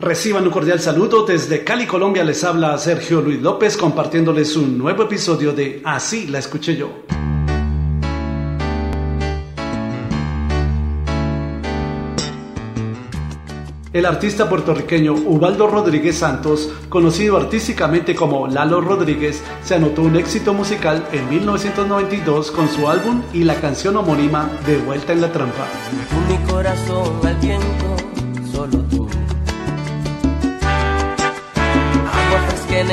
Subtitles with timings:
[0.00, 2.22] Reciban un cordial saludo desde Cali, Colombia.
[2.22, 7.02] Les habla Sergio Luis López compartiéndoles un nuevo episodio de Así la escuché yo.
[13.92, 20.54] El artista puertorriqueño Ubaldo Rodríguez Santos, conocido artísticamente como Lalo Rodríguez, se anotó un éxito
[20.54, 25.66] musical en 1992 con su álbum y la canción homónima De Vuelta en la Trampa.
[26.28, 27.96] Mi corazón al viento,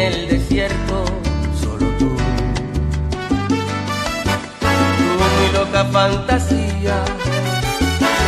[0.08, 1.05] el desierto,
[1.62, 2.09] solo tú.
[4.98, 7.04] Tu mi loca fantasía,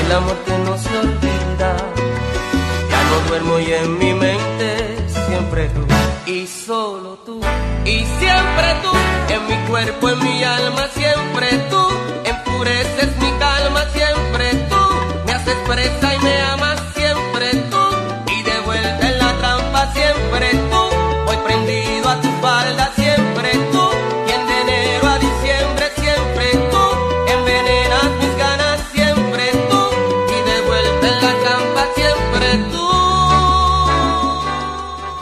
[0.03, 1.77] el amor que no se olvida.
[2.91, 5.85] Ya no duermo y en mi mente siempre tú
[6.25, 7.39] y solo tú.
[7.85, 8.91] Y siempre tú,
[9.33, 12.16] en mi cuerpo, en mi alma, siempre tú.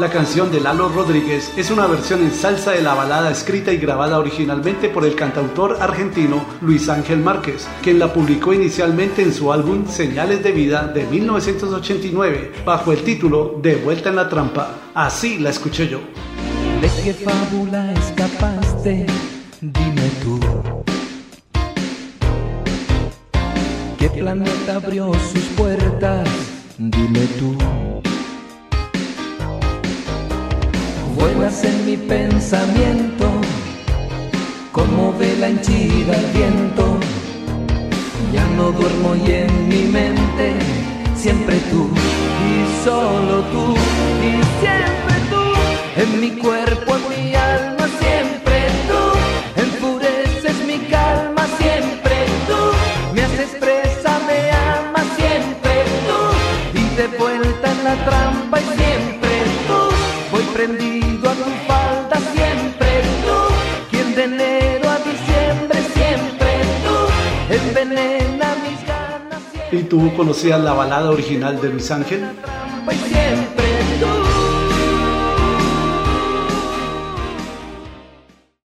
[0.05, 3.77] La canción de Lalo Rodríguez es una versión en salsa de la balada escrita y
[3.77, 9.51] grabada originalmente por el cantautor argentino Luis Ángel Márquez, quien la publicó inicialmente en su
[9.51, 14.75] álbum Señales de Vida de 1989 bajo el título De Vuelta en la Trampa.
[14.93, 16.01] Así la escuché yo.
[16.81, 19.07] ¿De qué fábula escapaste?
[19.59, 20.39] Dime tú.
[23.97, 26.29] ¿Qué planeta abrió sus puertas?
[26.77, 27.57] Dime tú.
[31.25, 33.25] Vuelas en mi pensamiento,
[34.71, 36.99] como vela henchida al viento.
[38.31, 40.53] Ya no duermo y en mi mente,
[41.15, 41.89] siempre tú
[42.51, 43.73] y solo tú
[44.21, 45.43] y siempre tú.
[45.99, 49.01] En mi cuerpo, en mi alma, siempre tú.
[49.65, 52.17] Enfureces mi calma, siempre
[52.47, 53.15] tú.
[53.15, 55.73] Me haces presa, me amas, siempre
[56.07, 56.79] tú.
[56.79, 58.84] Y de vuelta en la trampa y siempre
[69.71, 72.25] ¿Y tú conocías la balada original de Luis Ángel?